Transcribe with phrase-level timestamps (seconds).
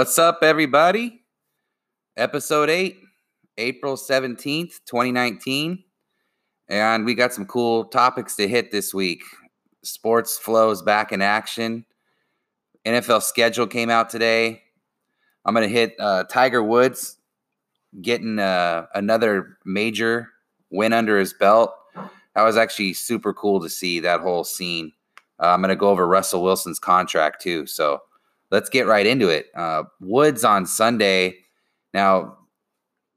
[0.00, 1.20] What's up, everybody?
[2.16, 3.00] Episode 8,
[3.58, 5.84] April 17th, 2019.
[6.70, 9.22] And we got some cool topics to hit this week.
[9.84, 11.84] Sports flows back in action.
[12.86, 14.62] NFL schedule came out today.
[15.44, 17.18] I'm going to hit uh, Tiger Woods
[18.00, 20.30] getting uh, another major
[20.70, 21.74] win under his belt.
[22.34, 24.92] That was actually super cool to see that whole scene.
[25.38, 27.66] Uh, I'm going to go over Russell Wilson's contract too.
[27.66, 28.00] So
[28.50, 29.46] let's get right into it.
[29.54, 31.36] Uh, Woods on Sunday.
[31.94, 32.36] Now,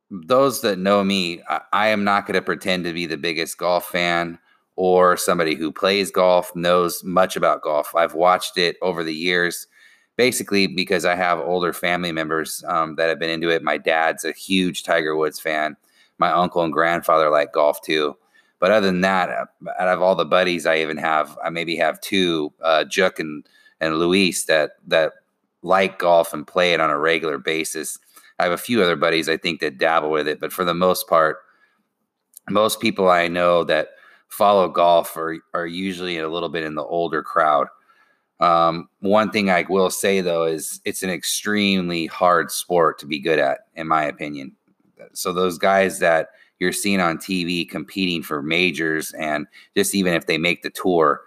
[0.09, 3.57] those that know me, I, I am not going to pretend to be the biggest
[3.57, 4.39] golf fan
[4.75, 7.93] or somebody who plays golf, knows much about golf.
[7.95, 9.67] I've watched it over the years,
[10.17, 13.63] basically because I have older family members um, that have been into it.
[13.63, 15.75] My dad's a huge Tiger Woods fan.
[16.17, 18.15] My uncle and grandfather like golf too.
[18.59, 19.45] But other than that, uh,
[19.77, 23.45] out of all the buddies I even have, I maybe have two, uh, Juk and
[23.81, 25.13] and Luis that that
[25.64, 27.97] like golf and play it on a regular basis.
[28.39, 30.73] I have a few other buddies I think that dabble with it, but for the
[30.73, 31.38] most part,
[32.50, 33.89] most people I know that
[34.28, 37.67] follow golf are are usually a little bit in the older crowd.
[38.39, 43.20] Um, one thing I will say though is it's an extremely hard sport to be
[43.20, 44.55] good at, in my opinion.
[45.14, 50.25] So those guys that you're seeing on TV competing for majors and just even if
[50.25, 51.22] they make the tour,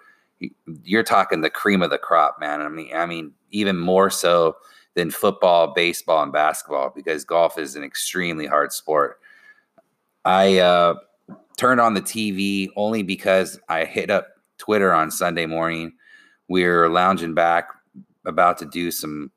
[0.83, 2.61] you're talking the cream of the crop, man.
[2.61, 4.56] I mean, I mean, even more so
[4.95, 9.20] than football, baseball, and basketball because golf is an extremely hard sport.
[10.25, 10.95] I uh,
[11.56, 14.28] turned on the TV only because I hit up
[14.59, 15.93] Twitter on Sunday morning.
[16.48, 17.69] We are lounging back,
[18.25, 19.31] about to do some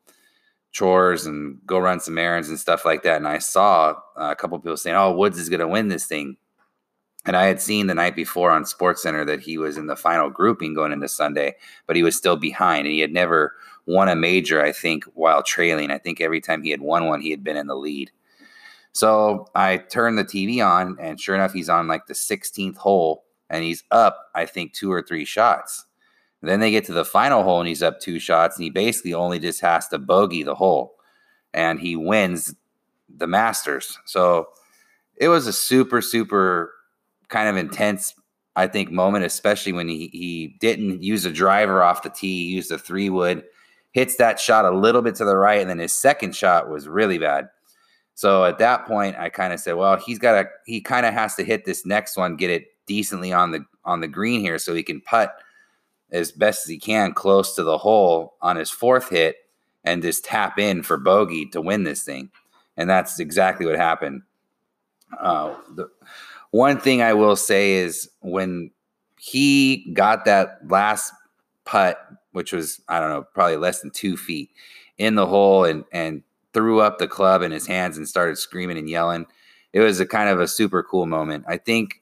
[0.72, 3.16] chores and go run some errands and stuff like that.
[3.16, 6.36] And I saw a couple people saying, "Oh, Woods is going to win this thing."
[7.26, 9.96] And I had seen the night before on Sports Center that he was in the
[9.96, 11.54] final grouping going into Sunday,
[11.86, 13.54] but he was still behind and he had never
[13.86, 15.90] won a major, I think, while trailing.
[15.90, 18.10] I think every time he had won one, he had been in the lead.
[18.92, 23.24] So I turned the TV on, and sure enough, he's on like the 16th hole
[23.48, 25.84] and he's up, I think, two or three shots.
[26.40, 28.70] And then they get to the final hole and he's up two shots, and he
[28.70, 30.94] basically only just has to bogey the hole
[31.52, 32.54] and he wins
[33.14, 33.98] the Masters.
[34.06, 34.48] So
[35.16, 36.72] it was a super, super
[37.30, 38.14] kind of intense,
[38.56, 42.54] I think, moment, especially when he, he didn't use a driver off the tee, he
[42.54, 43.44] used a three wood,
[43.92, 46.86] hits that shot a little bit to the right, and then his second shot was
[46.88, 47.48] really bad.
[48.14, 51.14] So at that point, I kind of said, well, he's got to, he kind of
[51.14, 54.58] has to hit this next one, get it decently on the on the green here,
[54.58, 55.34] so he can putt
[56.12, 59.36] as best as he can close to the hole on his fourth hit
[59.84, 62.30] and just tap in for bogey to win this thing.
[62.76, 64.22] And that's exactly what happened.
[65.18, 65.88] Uh, the,
[66.50, 68.70] one thing I will say is when
[69.18, 71.12] he got that last
[71.64, 71.98] putt,
[72.32, 74.50] which was, I don't know, probably less than two feet
[74.98, 76.22] in the hole and, and
[76.52, 79.26] threw up the club in his hands and started screaming and yelling.
[79.72, 81.44] It was a kind of a super cool moment.
[81.46, 82.00] I think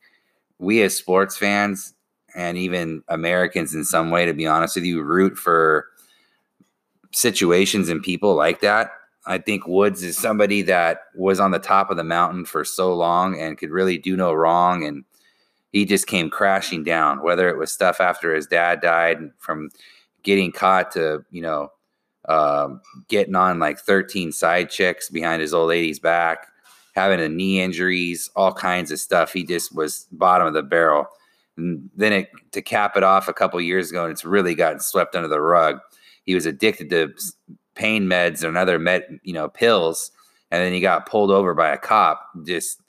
[0.59, 1.95] we as sports fans
[2.35, 5.87] and even Americans in some way, to be honest with you, root for
[7.13, 8.91] situations and people like that
[9.29, 12.95] I think Woods is somebody that was on the top of the mountain for so
[12.95, 14.85] long and could really do no wrong.
[14.85, 15.05] And
[15.71, 19.69] he just came crashing down, whether it was stuff after his dad died from
[20.23, 21.71] getting caught to, you know,
[22.31, 26.47] um, getting on like 13 side chicks behind his old lady's back,
[26.95, 29.35] having a knee injuries, all kinds of stuff.
[29.35, 31.07] He just was bottom of the barrel.
[31.59, 34.81] And then it, to cap it off a couple years ago, and it's really gotten
[34.81, 35.81] swept under the rug.
[36.25, 37.13] He was addicted to
[37.79, 40.11] pain meds and other med, you know, pills,
[40.51, 42.29] and then he got pulled over by a cop.
[42.45, 42.83] Just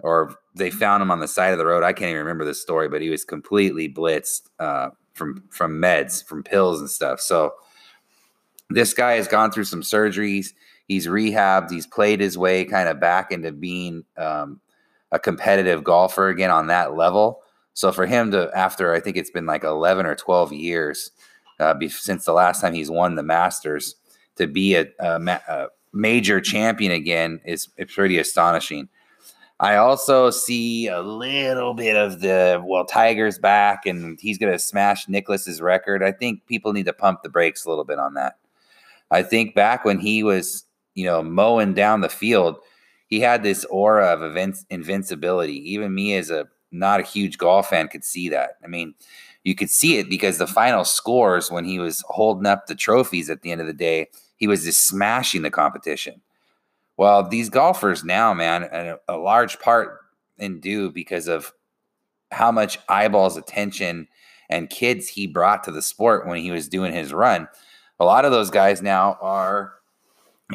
[0.00, 1.82] or they found him on the side of the road.
[1.82, 6.24] I can't even remember the story, but he was completely blitzed uh, from from meds,
[6.24, 7.20] from pills and stuff.
[7.20, 7.52] So
[8.70, 10.52] this guy has gone through some surgeries.
[10.86, 11.70] He's rehabbed.
[11.70, 14.60] He's played his way kind of back into being um,
[15.12, 17.40] a competitive golfer again on that level.
[17.74, 21.12] So for him to, after I think it's been like 11 or 12 years
[21.60, 23.96] uh, be, since the last time he's won the Masters,
[24.38, 28.88] to be a, a, a major champion again is pretty astonishing.
[29.60, 34.58] I also see a little bit of the well, Tiger's back and he's going to
[34.58, 36.02] smash Nicklaus's record.
[36.02, 38.38] I think people need to pump the brakes a little bit on that.
[39.10, 40.64] I think back when he was,
[40.94, 42.58] you know, mowing down the field,
[43.08, 44.36] he had this aura of
[44.70, 45.72] invincibility.
[45.72, 48.58] Even me, as a not a huge golf fan, could see that.
[48.62, 48.94] I mean,
[49.44, 53.30] you could see it because the final scores when he was holding up the trophies
[53.30, 54.08] at the end of the day
[54.38, 56.20] he was just smashing the competition.
[56.96, 60.00] Well, these golfers now, man, a, a large part
[60.38, 61.52] in due because of
[62.30, 64.08] how much eyeballs, attention,
[64.48, 67.48] and kids he brought to the sport when he was doing his run.
[68.00, 69.74] A lot of those guys now are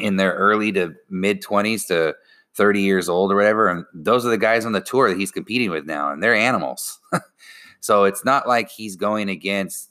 [0.00, 2.14] in their early to mid 20s to
[2.54, 3.68] 30 years old or whatever.
[3.68, 6.34] And those are the guys on the tour that he's competing with now, and they're
[6.34, 7.00] animals.
[7.80, 9.90] so it's not like he's going against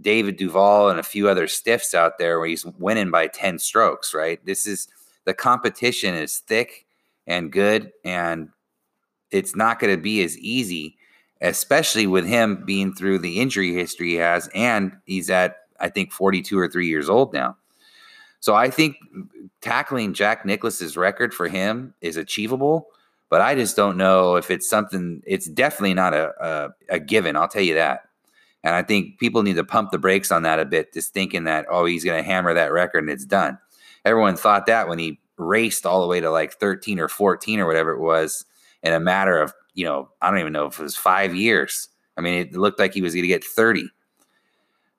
[0.00, 4.12] David Duval and a few other stiffs out there where he's winning by 10 strokes,
[4.12, 4.44] right?
[4.44, 4.88] This is
[5.24, 6.86] the competition is thick
[7.26, 8.48] and good, and
[9.30, 10.96] it's not going to be as easy,
[11.40, 16.12] especially with him being through the injury history he has, and he's at, I think,
[16.12, 17.56] 42 or three years old now.
[18.40, 18.96] So I think
[19.62, 22.88] tackling Jack Nicklaus's record for him is achievable,
[23.30, 25.22] but I just don't know if it's something.
[25.26, 27.36] It's definitely not a, a, a given.
[27.36, 28.08] I'll tell you that.
[28.64, 31.44] And I think people need to pump the brakes on that a bit, just thinking
[31.44, 33.58] that oh he's going to hammer that record and it's done.
[34.04, 37.66] Everyone thought that when he raced all the way to like 13 or 14 or
[37.66, 38.44] whatever it was
[38.82, 41.88] in a matter of you know I don't even know if it was five years.
[42.16, 43.88] I mean, it looked like he was going to get 30.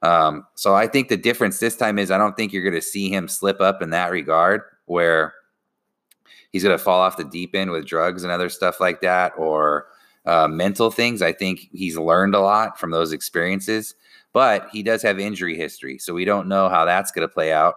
[0.01, 2.81] Um, so I think the difference this time is I don't think you're going to
[2.81, 5.33] see him slip up in that regard where
[6.51, 9.33] he's going to fall off the deep end with drugs and other stuff like that
[9.37, 9.87] or
[10.25, 11.21] uh, mental things.
[11.21, 13.95] I think he's learned a lot from those experiences,
[14.33, 15.97] but he does have injury history.
[15.97, 17.75] So we don't know how that's going to play out.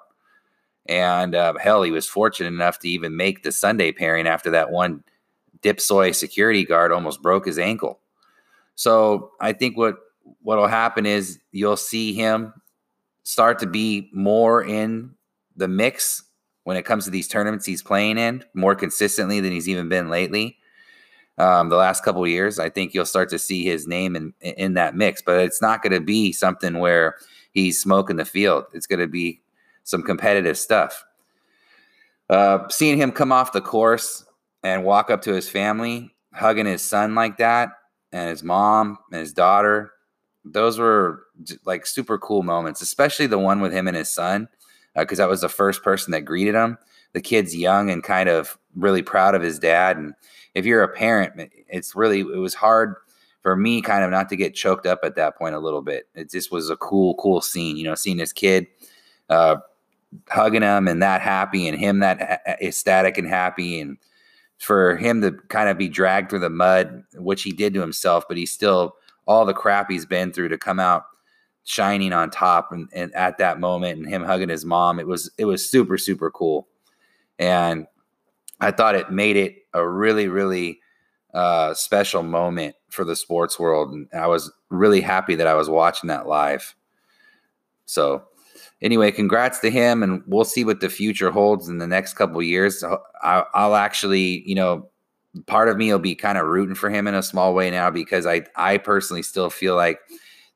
[0.86, 4.70] And uh, hell, he was fortunate enough to even make the Sunday pairing after that
[4.70, 5.04] one
[5.62, 8.00] dipsoy security guard almost broke his ankle.
[8.74, 9.96] So I think what
[10.42, 12.52] what'll happen is you'll see him
[13.24, 15.10] start to be more in
[15.56, 16.22] the mix
[16.64, 20.08] when it comes to these tournaments he's playing in more consistently than he's even been
[20.08, 20.58] lately.
[21.38, 24.74] Um, the last couple years, I think you'll start to see his name in in
[24.74, 27.16] that mix, but it's not going to be something where
[27.52, 28.64] he's smoking the field.
[28.72, 29.40] It's going to be
[29.84, 31.04] some competitive stuff.
[32.28, 34.24] Uh, seeing him come off the course
[34.62, 37.70] and walk up to his family, hugging his son like that,
[38.12, 39.92] and his mom and his daughter,
[40.44, 41.24] those were
[41.64, 44.48] like super cool moments, especially the one with him and his son,
[44.96, 46.78] because uh, that was the first person that greeted him.
[47.12, 49.96] The kid's young and kind of really proud of his dad.
[49.96, 50.14] And
[50.54, 52.96] if you're a parent, it's really, it was hard
[53.42, 56.08] for me kind of not to get choked up at that point a little bit.
[56.14, 58.66] It just was a cool, cool scene, you know, seeing this kid
[59.28, 59.56] uh,
[60.28, 63.80] hugging him and that happy and him that ecstatic and happy.
[63.80, 63.98] And
[64.58, 68.24] for him to kind of be dragged through the mud, which he did to himself,
[68.26, 68.96] but he still
[69.26, 71.04] all the crap he's been through to come out
[71.64, 75.30] shining on top and, and at that moment and him hugging his mom it was
[75.36, 76.66] it was super super cool
[77.38, 77.86] and
[78.60, 80.80] i thought it made it a really really
[81.34, 85.68] uh, special moment for the sports world and i was really happy that i was
[85.68, 86.74] watching that live.
[87.84, 88.24] So
[88.80, 92.42] anyway congrats to him and we'll see what the future holds in the next couple
[92.42, 92.82] years.
[93.22, 94.88] I, i'll actually you know
[95.46, 97.90] part of me will be kind of rooting for him in a small way now
[97.90, 100.00] because I I personally still feel like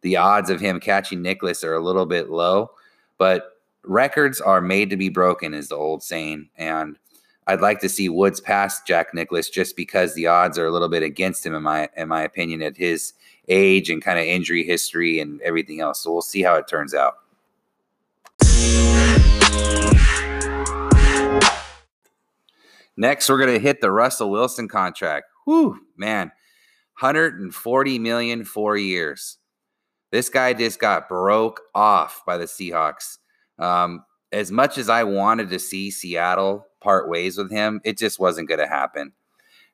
[0.02, 2.70] the odds of him catching Nicklaus are a little bit low,
[3.18, 6.98] but records are made to be broken is the old saying and
[7.46, 10.88] I'd like to see Woods pass Jack Nicklaus just because the odds are a little
[10.88, 13.14] bit against him in my in my opinion at his
[13.48, 16.00] age and kind of injury history and everything else.
[16.00, 17.18] So we'll see how it turns out.
[22.96, 25.26] Next, we're going to hit the Russell Wilson contract.
[25.44, 26.30] Whew, man.
[27.00, 29.38] 140 million four years.
[30.10, 33.18] This guy just got broke off by the Seahawks.
[33.58, 38.18] Um, as much as I wanted to see Seattle part ways with him, it just
[38.18, 39.12] wasn't going to happen.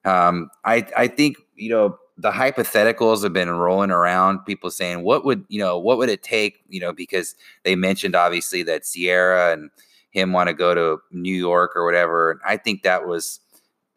[0.04, 4.44] Um, I I think you know the hypotheticals have been rolling around.
[4.44, 7.34] People saying what would you know what would it take you know because
[7.64, 9.70] they mentioned obviously that Ciara and
[10.10, 12.40] him want to go to New York or whatever.
[12.46, 13.40] I think that was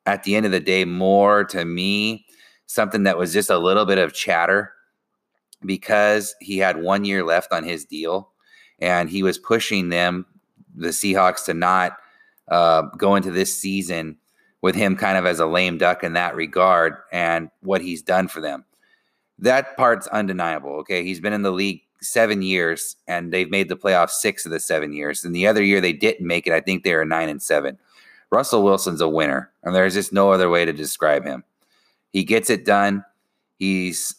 [0.05, 2.25] at the end of the day more to me
[2.65, 4.71] something that was just a little bit of chatter
[5.65, 8.31] because he had one year left on his deal
[8.79, 10.25] and he was pushing them,
[10.75, 11.97] the Seahawks, to not
[12.51, 14.17] uh, go into this season
[14.61, 18.27] with him kind of as a lame duck in that regard and what he's done
[18.27, 18.63] for them.
[19.39, 20.75] That part's undeniable.
[20.81, 21.03] Okay.
[21.03, 24.59] He's been in the league seven years and they've made the playoffs six of the
[24.59, 25.23] seven years.
[25.23, 26.53] And the other year they didn't make it.
[26.53, 27.79] I think they were nine and seven.
[28.31, 31.43] Russell Wilson's a winner, and there's just no other way to describe him.
[32.13, 33.03] He gets it done.
[33.59, 34.15] He's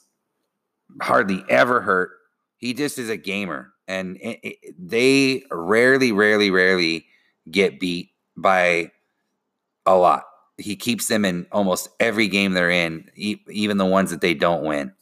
[1.00, 2.10] hardly ever hurt.
[2.58, 7.06] He just is a gamer, and it, it, they rarely, rarely, rarely
[7.50, 8.90] get beat by
[9.86, 10.24] a lot.
[10.58, 14.64] He keeps them in almost every game they're in, even the ones that they don't
[14.64, 14.92] win.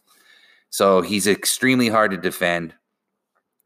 [0.70, 2.74] So he's extremely hard to defend.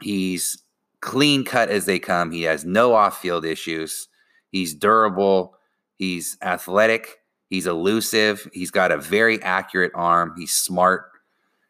[0.00, 0.62] He's
[1.00, 2.32] clean cut as they come.
[2.32, 4.08] He has no off field issues.
[4.50, 5.54] He's durable.
[5.96, 7.18] He's athletic.
[7.50, 8.48] He's elusive.
[8.52, 10.34] He's got a very accurate arm.
[10.36, 11.10] He's smart.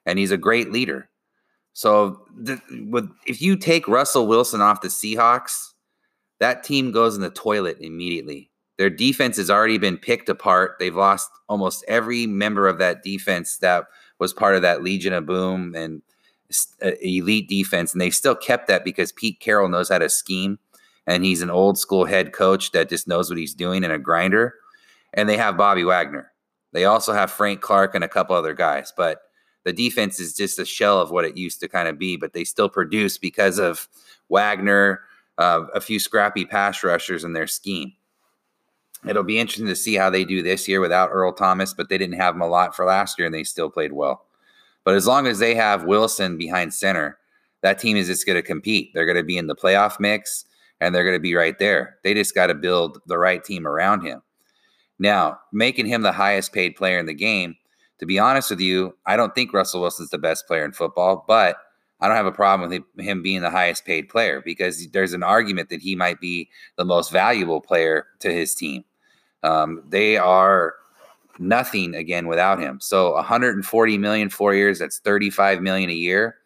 [0.07, 1.09] And he's a great leader.
[1.73, 5.73] So, the, with, if you take Russell Wilson off the Seahawks,
[6.41, 8.51] that team goes in the toilet immediately.
[8.77, 10.77] Their defense has already been picked apart.
[10.79, 13.85] They've lost almost every member of that defense that
[14.19, 16.03] was part of that Legion of Boom and
[16.83, 20.59] uh, elite defense, and they've still kept that because Pete Carroll knows how to scheme,
[21.07, 23.99] and he's an old school head coach that just knows what he's doing and a
[23.99, 24.55] grinder.
[25.13, 26.33] And they have Bobby Wagner.
[26.73, 29.23] They also have Frank Clark and a couple other guys, but
[29.65, 32.17] the defense is just a shell of what it used to kind of be.
[32.17, 33.89] But they still produce because of
[34.29, 35.01] Wagner,
[35.39, 37.93] uh, a few scrappy pass rushers in their scheme.
[39.07, 41.99] It'll be interesting to see how they do this year without Earl Thomas, but they
[41.99, 44.27] didn't have him a lot for last year and they still played well.
[44.85, 47.19] But as long as they have Wilson behind center,
[47.63, 48.93] that team is just going to compete.
[48.95, 50.45] They're going to be in the playoff mix
[50.81, 51.99] and they're going to be right there.
[52.03, 54.23] They just got to build the right team around him.
[54.99, 57.57] Now, making him the highest paid player in the game,
[57.99, 61.25] to be honest with you, I don't think Russell Wilson's the best player in football,
[61.27, 61.57] but
[62.01, 65.23] I don't have a problem with him being the highest paid player because there's an
[65.23, 68.85] argument that he might be the most valuable player to his team.
[69.43, 70.75] Um, they are
[71.39, 72.79] nothing again without him.
[72.81, 76.37] So 140 million four years, that's 35 million a year.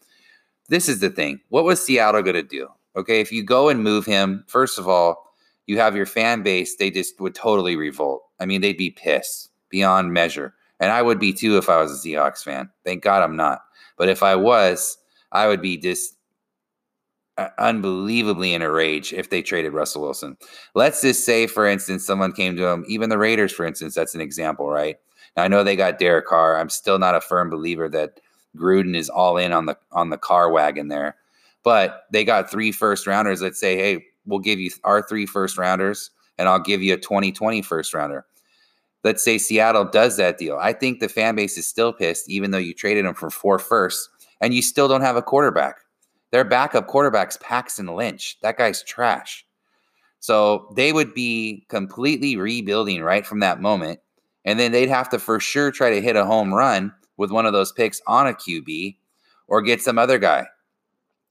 [0.68, 1.40] This is the thing.
[1.48, 2.68] What was Seattle going to do?
[2.96, 5.32] Okay, if you go and move him, first of all,
[5.66, 8.22] you have your fan base, they just would totally revolt.
[8.40, 10.54] I mean, they'd be pissed beyond measure.
[10.80, 12.70] And I would be too if I was a Seahawks fan.
[12.84, 13.62] Thank God I'm not.
[13.96, 14.96] But if I was,
[15.32, 16.16] I would be just
[17.36, 20.36] uh, unbelievably in a rage if they traded Russell Wilson.
[20.74, 24.14] Let's just say, for instance, someone came to him, even the Raiders, for instance, that's
[24.14, 24.96] an example, right?
[25.36, 26.58] Now, I know they got Derek Carr.
[26.58, 28.20] I'm still not a firm believer that
[28.56, 31.16] Gruden is all in on the on the Carr wagon there.
[31.62, 33.42] But they got three first rounders.
[33.42, 36.98] Let's say, hey, we'll give you our three first rounders, and I'll give you a
[36.98, 38.26] 2020 first rounder.
[39.04, 40.58] Let's say Seattle does that deal.
[40.60, 43.58] I think the fan base is still pissed, even though you traded them for four
[43.58, 44.08] firsts,
[44.40, 45.76] and you still don't have a quarterback.
[46.30, 48.38] Their backup quarterback's Paxton Lynch.
[48.42, 49.46] That guy's trash.
[50.20, 54.00] So they would be completely rebuilding right from that moment.
[54.44, 57.46] And then they'd have to for sure try to hit a home run with one
[57.46, 58.96] of those picks on a QB
[59.46, 60.46] or get some other guy.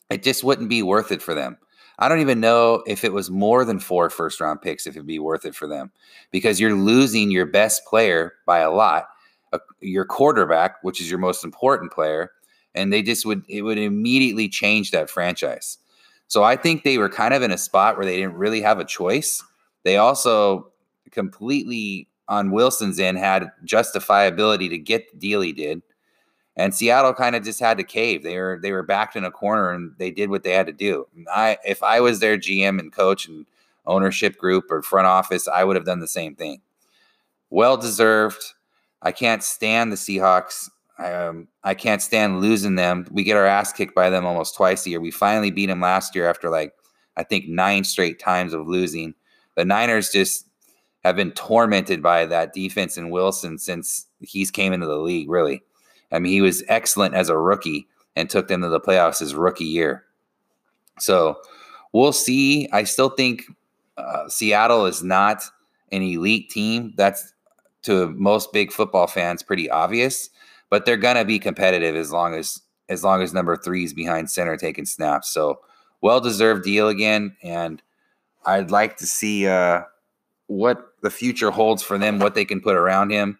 [0.09, 1.57] It just wouldn't be worth it for them.
[1.99, 5.07] I don't even know if it was more than four first round picks, if it'd
[5.07, 5.91] be worth it for them
[6.31, 9.07] because you're losing your best player by a lot,
[9.51, 12.31] uh, your quarterback, which is your most important player,
[12.77, 15.77] and they just would it would immediately change that franchise.
[16.27, 18.79] So I think they were kind of in a spot where they didn't really have
[18.79, 19.43] a choice.
[19.83, 20.71] They also
[21.11, 25.81] completely on Wilson's end had justifiability to get the deal he did.
[26.57, 28.23] And Seattle kind of just had to cave.
[28.23, 30.73] They were they were backed in a corner and they did what they had to
[30.73, 31.07] do.
[31.33, 33.45] I if I was their GM and coach and
[33.85, 36.61] ownership group or front office, I would have done the same thing.
[37.49, 38.53] Well deserved.
[39.01, 40.69] I can't stand the Seahawks
[40.99, 43.07] um, I can't stand losing them.
[43.11, 44.99] We get our ass kicked by them almost twice a year.
[44.99, 46.73] We finally beat them last year after like
[47.15, 49.13] I think nine straight times of losing.
[49.55, 50.47] The Niners just
[51.03, 55.29] have been tormented by that defense and Wilson since he's came into the league.
[55.29, 55.61] Really,
[56.11, 59.35] I mean he was excellent as a rookie and took them to the playoffs his
[59.35, 60.03] rookie year.
[60.99, 61.37] So
[61.93, 62.67] we'll see.
[62.73, 63.43] I still think
[63.97, 65.43] uh, Seattle is not
[65.91, 66.93] an elite team.
[66.97, 67.33] That's
[67.83, 70.31] to most big football fans pretty obvious
[70.69, 74.29] but they're gonna be competitive as long as as long as number three is behind
[74.29, 75.29] center taking snaps.
[75.29, 75.59] So
[76.01, 77.81] well deserved deal again, and
[78.45, 79.81] I'd like to see uh,
[80.47, 83.37] what the future holds for them, what they can put around him.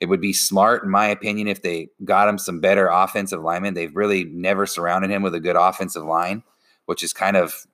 [0.00, 3.74] It would be smart, in my opinion, if they got him some better offensive linemen.
[3.74, 6.42] They've really never surrounded him with a good offensive line,
[6.86, 7.66] which is kind of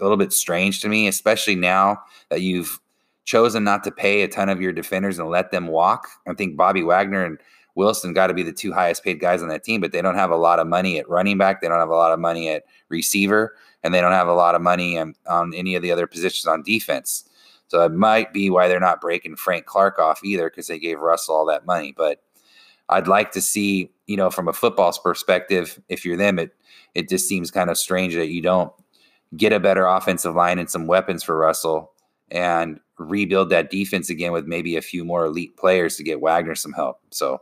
[0.00, 2.78] a little bit strange to me, especially now that you've
[3.24, 6.08] chosen not to pay a ton of your defenders and let them walk.
[6.26, 7.38] I think Bobby Wagner and
[7.74, 10.14] Wilson got to be the two highest paid guys on that team, but they don't
[10.14, 11.60] have a lot of money at running back.
[11.60, 14.54] They don't have a lot of money at receiver, and they don't have a lot
[14.54, 17.24] of money on, on any of the other positions on defense.
[17.68, 21.00] So that might be why they're not breaking Frank Clark off either, because they gave
[21.00, 21.94] Russell all that money.
[21.96, 22.22] But
[22.90, 26.54] I'd like to see, you know, from a football's perspective, if you're them, it
[26.94, 28.70] it just seems kind of strange that you don't
[29.34, 31.92] get a better offensive line and some weapons for Russell
[32.30, 36.54] and rebuild that defense again with maybe a few more elite players to get Wagner
[36.54, 36.98] some help.
[37.10, 37.40] So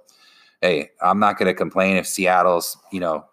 [0.61, 3.25] hey, I'm not going to complain if Seattle's, you know,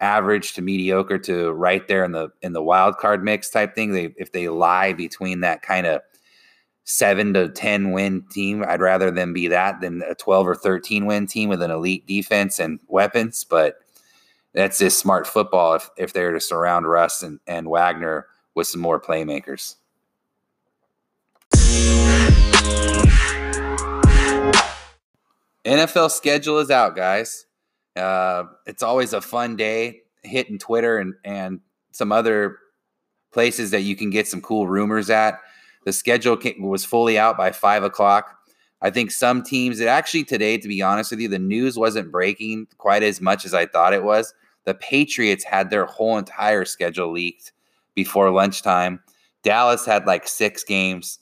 [0.00, 3.92] average to mediocre to right there in the in the wild card mix type thing.
[3.92, 6.02] They if they lie between that kind of
[6.84, 11.06] seven to ten win team, I'd rather them be that than a twelve or thirteen
[11.06, 13.44] win team with an elite defense and weapons.
[13.44, 13.78] But
[14.52, 18.80] that's just smart football if if they're to surround Russ and, and Wagner with some
[18.80, 19.76] more playmakers.
[25.66, 27.44] NFL schedule is out, guys.
[27.96, 32.58] Uh, it's always a fun day hitting Twitter and, and some other
[33.32, 35.40] places that you can get some cool rumors at.
[35.84, 38.38] The schedule was fully out by five o'clock.
[38.80, 42.12] I think some teams, it actually today, to be honest with you, the news wasn't
[42.12, 44.34] breaking quite as much as I thought it was.
[44.64, 47.52] The Patriots had their whole entire schedule leaked
[47.94, 49.00] before lunchtime.
[49.42, 51.18] Dallas had like six games,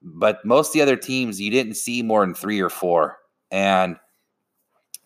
[0.00, 3.18] but most of the other teams, you didn't see more than three or four.
[3.54, 3.94] And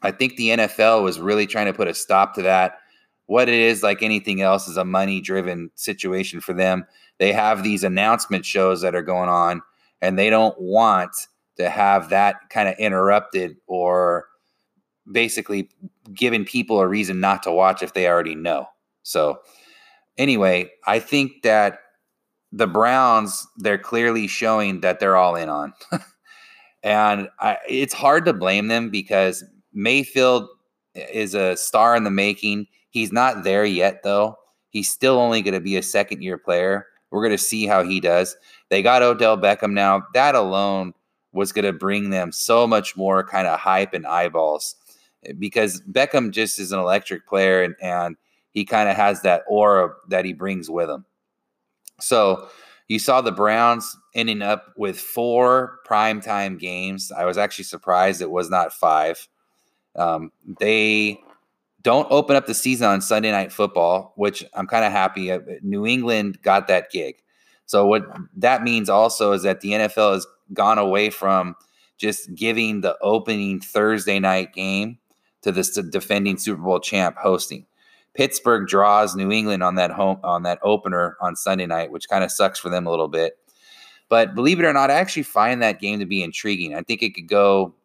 [0.00, 2.78] I think the NFL was really trying to put a stop to that.
[3.26, 6.86] What it is, like anything else, is a money driven situation for them.
[7.18, 9.60] They have these announcement shows that are going on,
[10.00, 11.14] and they don't want
[11.58, 14.28] to have that kind of interrupted or
[15.12, 15.68] basically
[16.14, 18.66] giving people a reason not to watch if they already know.
[19.02, 19.40] So,
[20.16, 21.80] anyway, I think that
[22.50, 25.74] the Browns, they're clearly showing that they're all in on.
[26.82, 30.48] and I, it's hard to blame them because Mayfield
[30.94, 32.66] is a star in the making.
[32.90, 34.36] He's not there yet, though.
[34.70, 36.86] He's still only going to be a second year player.
[37.10, 38.36] We're going to see how he does.
[38.68, 40.06] They got Odell Beckham now.
[40.14, 40.92] That alone
[41.32, 44.76] was going to bring them so much more kind of hype and eyeballs
[45.24, 48.16] eh, because Beckham just is an electric player and, and
[48.50, 51.04] he kind of has that aura that he brings with him.
[52.00, 52.48] So
[52.88, 57.12] you saw the Browns ending up with four primetime games.
[57.12, 59.28] I was actually surprised it was not five.
[59.94, 61.20] Um, they
[61.82, 65.36] don't open up the season on Sunday night football, which I'm kind of happy.
[65.62, 67.16] New England got that gig.
[67.66, 68.04] So what
[68.36, 71.54] that means also is that the NFL has gone away from
[71.98, 74.98] just giving the opening Thursday night game
[75.42, 77.66] to the defending Super Bowl champ hosting.
[78.18, 82.24] Pittsburgh draws New England on that home on that opener on Sunday night, which kind
[82.24, 83.38] of sucks for them a little bit.
[84.08, 86.74] But believe it or not, I actually find that game to be intriguing.
[86.74, 87.76] I think it could go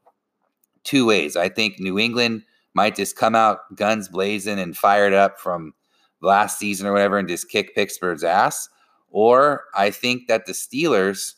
[0.83, 1.35] two ways.
[1.35, 2.41] I think New England
[2.73, 5.75] might just come out guns blazing and fired up from
[6.19, 8.69] last season or whatever and just kick Pittsburgh's ass.
[9.11, 11.35] Or I think that the Steelers,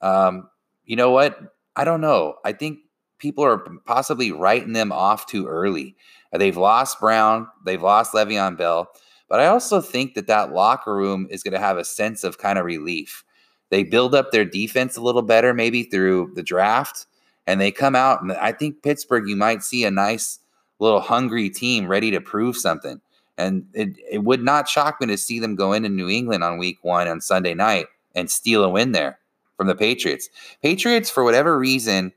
[0.00, 0.48] um,
[0.86, 1.38] you know what?
[1.76, 2.36] I don't know.
[2.46, 2.78] I think
[3.22, 5.96] people are possibly writing them off too early.
[6.32, 8.92] Uh, they've lost Brown, they've lost Le'Veon Bell,
[9.28, 12.36] but I also think that that locker room is going to have a sense of
[12.36, 13.24] kind of relief.
[13.70, 17.06] They build up their defense a little better, maybe through the draft,
[17.46, 18.20] and they come out.
[18.20, 20.40] And I think Pittsburgh, you might see a nice
[20.78, 23.00] little hungry team ready to prove something.
[23.38, 26.58] And it, it would not shock me to see them go into New England on
[26.58, 29.18] week one on Sunday night and steal a win there
[29.56, 30.28] from the Patriots.
[30.62, 32.12] Patriots, for whatever reason,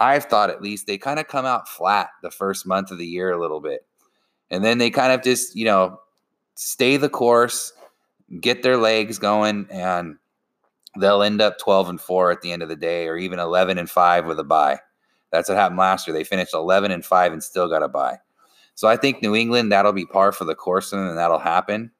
[0.00, 3.06] I've thought at least they kind of come out flat the first month of the
[3.06, 3.86] year a little bit.
[4.50, 6.00] And then they kind of just, you know,
[6.54, 7.72] stay the course,
[8.40, 10.16] get their legs going, and
[10.98, 13.78] they'll end up 12 and 4 at the end of the day, or even 11
[13.78, 14.78] and 5 with a bye.
[15.30, 16.14] That's what happened last year.
[16.14, 18.18] They finished 11 and 5 and still got a bye.
[18.76, 21.90] So I think New England, that'll be par for the course, and that'll happen.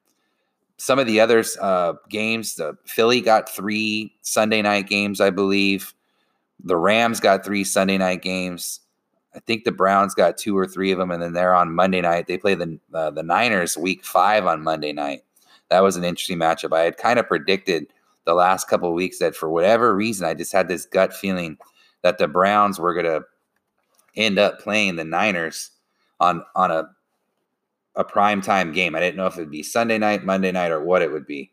[0.76, 5.94] Some of the other uh, games, the Philly got three Sunday night games, I believe.
[6.62, 8.80] The Rams got three Sunday night games.
[9.34, 12.00] I think the Browns got two or three of them, and then they're on Monday
[12.00, 12.26] night.
[12.26, 15.24] They play the uh, the Niners week five on Monday night.
[15.70, 16.72] That was an interesting matchup.
[16.72, 17.86] I had kind of predicted
[18.24, 21.58] the last couple weeks that for whatever reason, I just had this gut feeling
[22.02, 23.22] that the Browns were going to
[24.16, 25.70] end up playing the Niners
[26.20, 26.88] on on a
[27.96, 28.94] a prime time game.
[28.94, 31.52] I didn't know if it'd be Sunday night, Monday night, or what it would be.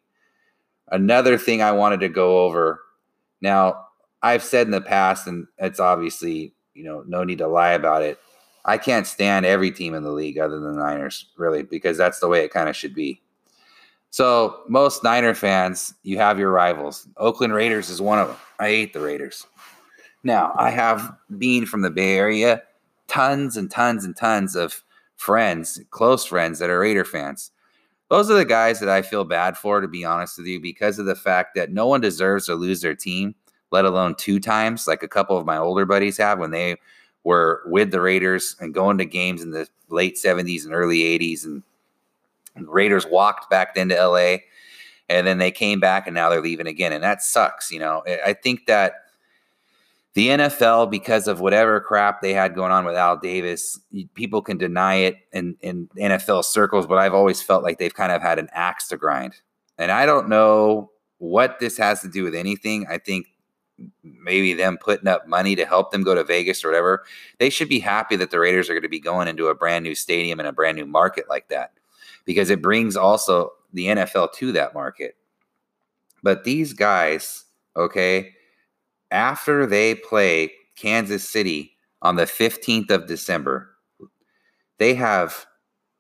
[0.92, 2.82] Another thing I wanted to go over.
[3.42, 3.88] Now,
[4.24, 8.04] I've said in the past, and it's obviously, you know, no need to lie about
[8.04, 8.20] it.
[8.66, 12.20] I can't stand every team in the league other than the Niners, really, because that's
[12.20, 13.22] the way it kind of should be.
[14.12, 17.08] So, most Niner fans, you have your rivals.
[17.18, 18.38] Oakland Raiders is one of them.
[18.60, 19.48] I hate the Raiders.
[20.24, 22.62] Now, I have, being from the Bay Area,
[23.08, 24.84] tons and tons and tons of
[25.16, 27.52] friends, close friends that are Raider fans.
[28.10, 31.00] Those are the guys that I feel bad for, to be honest with you, because
[31.00, 33.34] of the fact that no one deserves to lose their team,
[33.72, 36.76] let alone two times, like a couple of my older buddies have when they
[37.24, 41.46] were with the Raiders and going to games in the late 70s and early 80s.
[41.46, 41.64] And,
[42.54, 44.40] Raiders walked back into LA
[45.08, 46.92] and then they came back and now they're leaving again.
[46.92, 47.72] And that sucks.
[47.72, 49.06] You know, I think that
[50.14, 53.80] the NFL, because of whatever crap they had going on with Al Davis,
[54.16, 58.12] people can deny it in, in NFL circles, but I've always felt like they've kind
[58.12, 59.36] of had an axe to grind.
[59.78, 62.86] And I don't know what this has to do with anything.
[62.90, 63.28] I think
[64.04, 67.04] maybe them putting up money to help them go to Vegas or whatever.
[67.40, 69.84] They should be happy that the Raiders are going to be going into a brand
[69.84, 71.74] new stadium and a brand new market like that
[72.26, 75.16] because it brings also the NFL to that market.
[76.24, 78.34] But these guys, okay,
[79.10, 83.70] after they play Kansas City on the 15th of December,
[84.78, 85.46] they have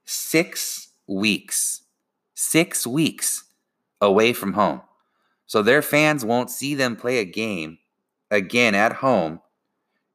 [0.05, 1.81] six weeks,
[2.33, 3.43] six weeks
[3.99, 4.81] away from home.
[5.51, 7.77] So their fans won't see them play a game
[8.29, 9.41] again at home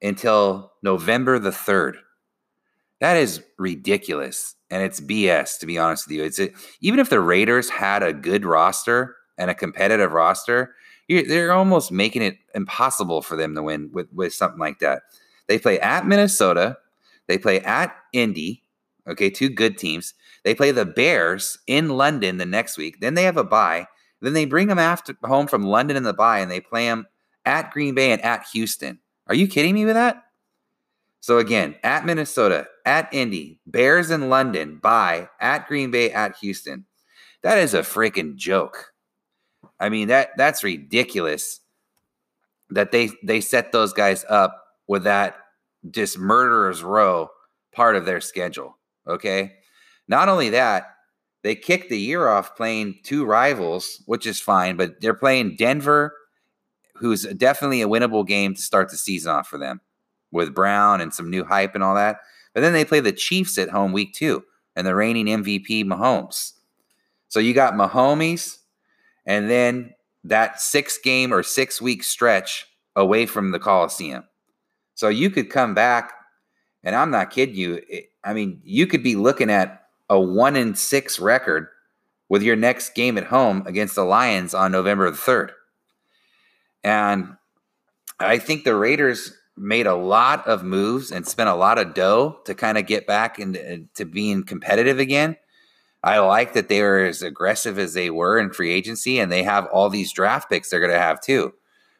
[0.00, 1.96] until November the 3rd.
[3.02, 4.54] That is ridiculous.
[4.70, 6.24] And it's BS, to be honest with you.
[6.24, 6.48] It's a,
[6.80, 10.74] even if the Raiders had a good roster and a competitive roster,
[11.06, 15.02] they're almost making it impossible for them to win with, with something like that.
[15.48, 16.78] They play at Minnesota,
[17.26, 18.62] they play at Indy,
[19.06, 20.14] okay, two good teams.
[20.44, 23.00] They play the Bears in London the next week.
[23.00, 23.88] Then they have a bye.
[24.26, 27.06] Then they bring them after home from London in the bye and they play them
[27.44, 28.98] at Green Bay and at Houston.
[29.28, 30.24] Are you kidding me with that?
[31.20, 36.86] So again, at Minnesota, at Indy, Bears in London, bye, at Green Bay, at Houston.
[37.42, 38.94] That is a freaking joke.
[39.78, 41.60] I mean, that that's ridiculous
[42.70, 45.36] that they they set those guys up with that
[45.88, 47.30] just murderer's row
[47.70, 48.76] part of their schedule.
[49.06, 49.52] Okay.
[50.08, 50.95] Not only that,
[51.46, 56.12] they kicked the year off playing two rivals, which is fine, but they're playing Denver,
[56.96, 59.80] who's definitely a winnable game to start the season off for them
[60.32, 62.18] with Brown and some new hype and all that.
[62.52, 64.42] But then they play the Chiefs at home week two
[64.74, 66.54] and the reigning MVP Mahomes.
[67.28, 68.58] So you got Mahomes
[69.24, 74.24] and then that six game or six week stretch away from the Coliseum.
[74.96, 76.12] So you could come back,
[76.82, 77.82] and I'm not kidding you.
[78.24, 81.68] I mean, you could be looking at a one in six record
[82.28, 85.50] with your next game at home against the Lions on November the 3rd.
[86.82, 87.36] And
[88.18, 92.40] I think the Raiders made a lot of moves and spent a lot of dough
[92.44, 95.36] to kind of get back into being competitive again.
[96.02, 99.42] I like that they were as aggressive as they were in free agency and they
[99.42, 101.52] have all these draft picks they're going to have too.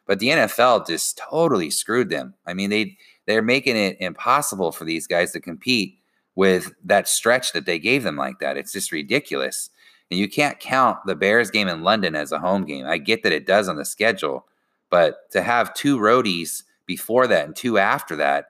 [0.05, 2.33] But the NFL just totally screwed them.
[2.45, 5.99] I mean, they they're making it impossible for these guys to compete
[6.37, 8.57] with that stretch that they gave them like that.
[8.57, 9.71] It's just ridiculous.
[10.11, 12.85] And you can't count the Bears game in London as a home game.
[12.85, 14.45] I get that it does on the schedule,
[14.91, 18.49] but to have two roadies before that and two after that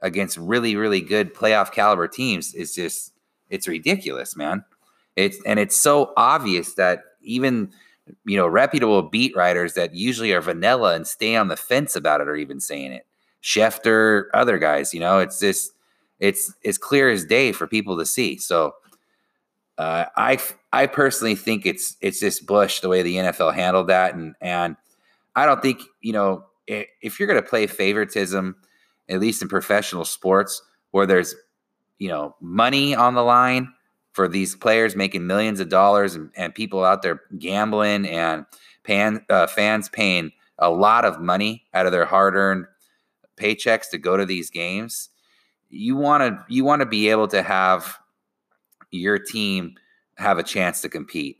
[0.00, 3.12] against really, really good playoff caliber teams is just
[3.48, 4.64] it's ridiculous, man.
[5.14, 7.70] It's and it's so obvious that even
[8.24, 12.20] you know, reputable beat writers that usually are vanilla and stay on the fence about
[12.20, 13.06] it are even saying it.
[13.44, 15.72] Schefter, other guys, you know, it's just
[16.20, 18.38] it's it's clear as day for people to see.
[18.38, 18.74] So
[19.78, 20.38] uh, I
[20.72, 24.76] I personally think it's it's just Bush the way the NFL handled that, and and
[25.36, 28.56] I don't think you know if you're going to play favoritism,
[29.08, 31.34] at least in professional sports, where there's
[31.98, 33.72] you know money on the line
[34.12, 38.44] for these players making millions of dollars and, and people out there gambling and
[38.82, 42.64] pan, uh, fans paying a lot of money out of their hard-earned
[43.36, 45.10] paychecks to go to these games
[45.70, 47.98] you want to you want to be able to have
[48.90, 49.74] your team
[50.16, 51.38] have a chance to compete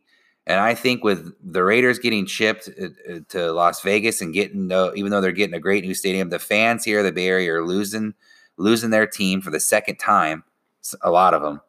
[0.49, 4.73] and I think with the Raiders getting shipped uh, uh, to Las Vegas and getting,
[4.97, 7.67] even though they're getting a great new stadium, the fans here, the Bay Area, are
[7.67, 8.14] losing
[8.57, 10.43] losing their team for the second time.
[11.03, 11.61] A lot of them,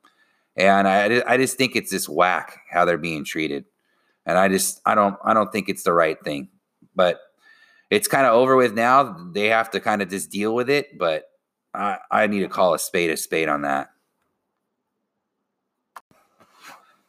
[0.56, 3.66] and I, I just think it's just whack how they're being treated,
[4.26, 6.48] and I just I don't I don't think it's the right thing,
[6.96, 7.20] but
[7.90, 9.30] it's kind of over with now.
[9.34, 11.26] They have to kind of just deal with it, but
[11.74, 13.90] I I need to call a spade a spade on that.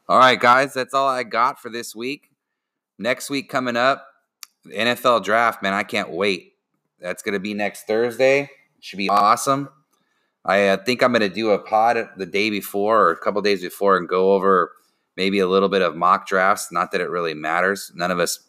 [0.09, 2.31] All right, guys, that's all I got for this week.
[2.99, 4.07] Next week coming up,
[4.67, 6.55] NFL draft, man, I can't wait.
[7.01, 8.43] That's going to be next Thursday.
[8.43, 9.69] It should be awesome.
[10.45, 13.41] I uh, think I'm going to do a pod the day before or a couple
[13.43, 14.73] days before and go over
[15.17, 16.73] maybe a little bit of mock drafts.
[16.73, 17.93] Not that it really matters.
[17.95, 18.49] None of us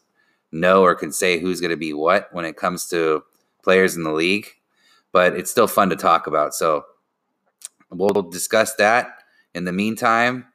[0.51, 3.23] know or can say who's going to be what when it comes to
[3.63, 4.47] players in the league,
[5.11, 6.53] but it's still fun to talk about.
[6.53, 6.83] So
[7.89, 9.23] we'll discuss that.
[9.53, 10.45] In the meantime,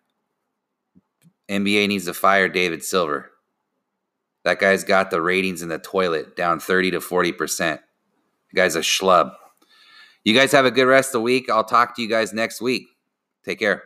[1.49, 3.31] NBA needs to fire David Silver.
[4.45, 7.79] That guy's got the ratings in the toilet down 30 to 40%.
[8.53, 9.33] The guy's a schlub.
[10.25, 11.51] You guys have a good rest of the week.
[11.51, 12.87] I'll talk to you guys next week.
[13.45, 13.83] Take care.